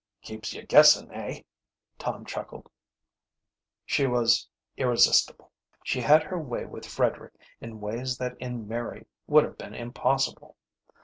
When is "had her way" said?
6.01-6.65